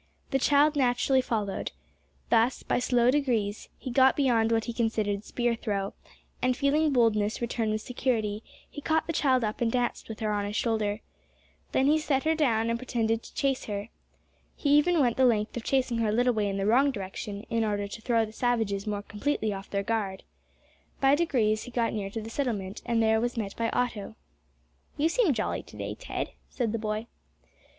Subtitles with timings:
[0.31, 1.73] The child naturally followed.
[2.31, 5.93] Thus, by slow degrees, he got beyond what he considered spear throw,
[6.41, 10.31] and feeling boldness return with security, he caught the child up and danced with her
[10.31, 11.01] on his shoulder.
[11.71, 13.89] Then he set her down, and pretended to chase her.
[14.55, 17.43] He even went the length of chasing her a little way in the wrong direction,
[17.51, 20.23] in order to throw the savages more completely off their guard.
[20.99, 24.15] By degrees he got near to the settlement, and there was met by Otto.
[24.97, 27.05] "You seem jolly to day, Ted," said the boy.